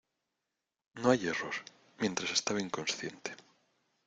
[0.95, 1.53] no hay error.
[1.99, 3.35] mientras estaba inconsciente